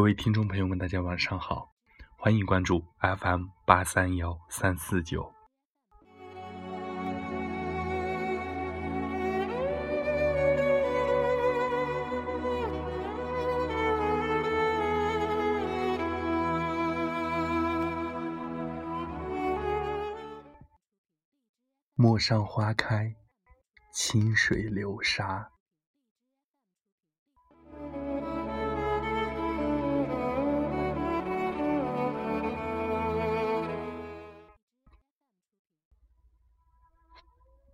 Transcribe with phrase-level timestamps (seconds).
[0.00, 1.74] 各位听众朋友们，大家晚上好，
[2.16, 5.30] 欢迎关注 FM 八三幺三四九。
[21.94, 23.14] 陌上花开，
[23.92, 25.50] 清水流沙。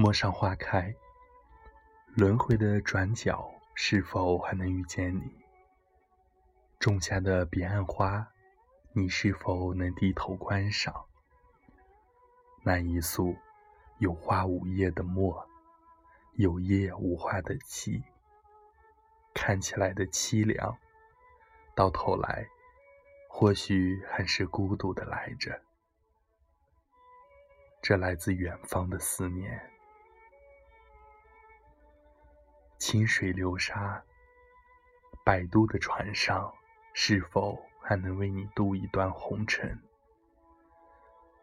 [0.00, 0.94] 陌上花开，
[2.16, 5.30] 轮回的转角是否还能遇见你？
[6.78, 8.26] 种下的彼岸花，
[8.94, 11.04] 你是否能低头观赏？
[12.62, 13.36] 那一束
[13.98, 15.46] 有花无叶的墨，
[16.32, 18.02] 有叶无花的漆，
[19.34, 20.78] 看起来的凄凉，
[21.74, 22.46] 到头来
[23.28, 25.60] 或许还是孤独的来着。
[27.82, 29.70] 这来自远方的思念。
[32.80, 34.02] 清水流沙，
[35.22, 36.54] 摆渡的船上，
[36.94, 39.78] 是否还能为你渡一段红尘？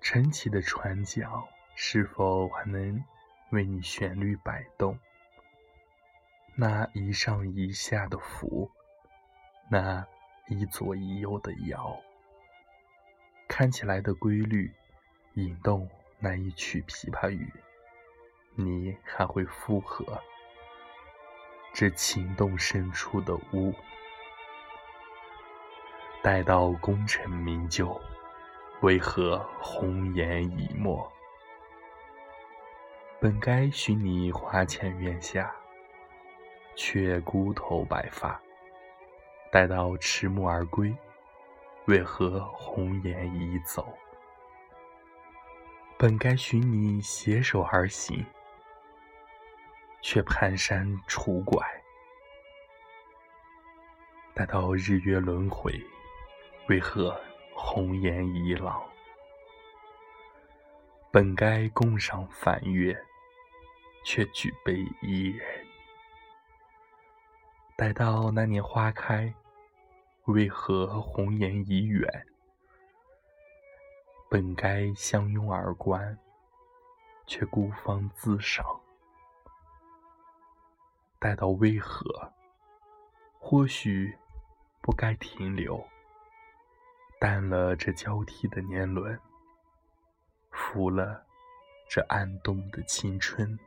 [0.00, 1.30] 撑起的船桨，
[1.76, 3.04] 是否还能
[3.50, 4.98] 为你旋律摆动？
[6.56, 8.70] 那一上一下的浮，
[9.70, 10.06] 那
[10.48, 12.00] 一左一右的摇，
[13.46, 14.72] 看起来的规律，
[15.34, 17.52] 引动那一曲琵琶语，
[18.54, 20.22] 你还会附和？
[21.78, 23.72] 这情动深处的屋，
[26.20, 27.96] 待到功成名就，
[28.80, 31.08] 为何红颜已没？
[33.20, 35.54] 本该许你花前月下，
[36.74, 38.40] 却孤头白发。
[39.52, 40.92] 待到迟暮而归，
[41.84, 43.96] 为何红颜已走？
[45.96, 48.26] 本该许你携手而行。
[50.00, 51.60] 却蹒跚楚拐，
[54.34, 55.72] 待到日月轮回，
[56.68, 57.20] 为何
[57.54, 58.86] 红颜已老？
[61.10, 62.96] 本该共赏繁月，
[64.04, 65.66] 却举杯一人。
[67.76, 69.32] 待到那年花开，
[70.26, 72.26] 为何红颜已远？
[74.30, 76.18] 本该相拥而观，
[77.26, 78.80] 却孤芳自赏。
[81.18, 82.32] 待到微和？
[83.40, 84.16] 或许
[84.80, 85.82] 不该停留。
[87.20, 89.18] 淡了这交替的年轮，
[90.50, 91.26] 浮了
[91.88, 93.58] 这暗动的青春。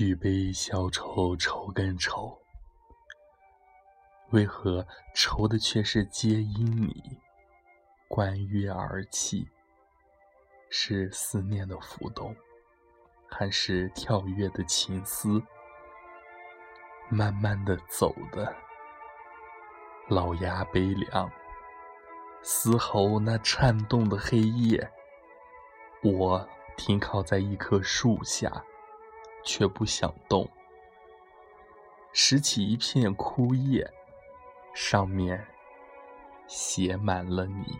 [0.00, 2.40] 举杯消愁愁更愁，
[4.30, 7.18] 为何愁的却是皆因你？
[8.08, 9.46] 观月而泣，
[10.70, 12.34] 是思念的浮动，
[13.28, 15.42] 还是跳跃的情思？
[17.10, 18.56] 慢慢的走的，
[20.08, 21.30] 老鸦悲凉，
[22.40, 24.90] 嘶吼那颤动的黑夜。
[26.02, 28.64] 我停靠在一棵树下。
[29.44, 30.48] 却不想动，
[32.12, 33.88] 拾起一片枯叶，
[34.74, 35.46] 上面
[36.46, 37.78] 写满了你。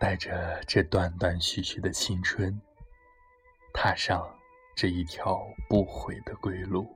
[0.00, 2.58] 带着这断断续续的青春，
[3.74, 4.37] 踏上。
[4.80, 6.94] 这一条不悔的归路。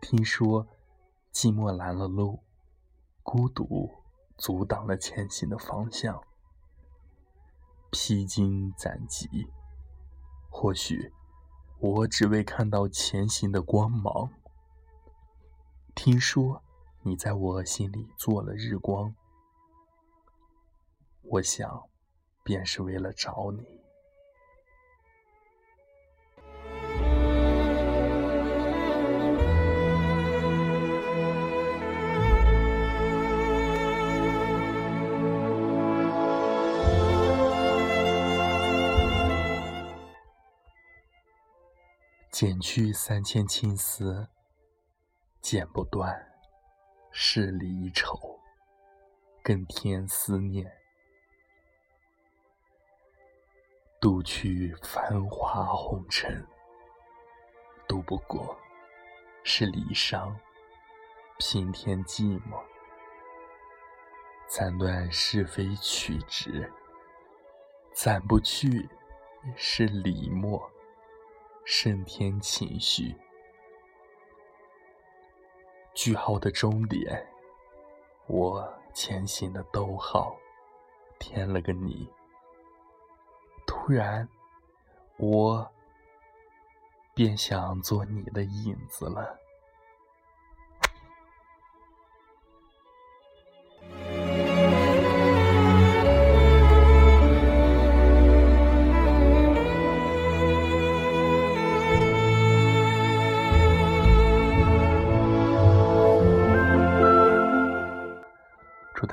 [0.00, 0.64] 听说
[1.32, 2.38] 寂寞拦了路，
[3.24, 3.90] 孤独
[4.36, 6.22] 阻挡了前行的方向。
[7.90, 9.48] 披荆斩棘，
[10.48, 11.12] 或许
[11.80, 14.30] 我只为看到前行的光芒。
[15.92, 16.62] 听说
[17.02, 19.12] 你在我心里做了日光，
[21.22, 21.88] 我想，
[22.44, 23.85] 便是为了找你。
[42.46, 44.28] 剪去三千青丝，
[45.42, 46.16] 剪不断，
[47.10, 48.38] 是离愁，
[49.42, 50.72] 更添思念。
[54.00, 56.46] 渡去繁华红尘，
[57.88, 58.56] 渡不过，
[59.42, 60.32] 是离殇，
[61.38, 62.62] 平添寂寞。
[64.46, 66.72] 斩断是非曲直，
[67.92, 68.88] 斩不去，
[69.56, 70.70] 是离墨，
[71.66, 73.12] 升天情绪。
[75.94, 77.26] 句号的终点，
[78.28, 80.36] 我前行的逗号，
[81.18, 82.08] 添了个你。
[83.66, 84.28] 突然，
[85.16, 85.68] 我
[87.14, 89.36] 便想做你的影子了。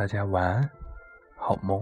[0.03, 0.69] 大家晚安，
[1.37, 1.81] 好梦。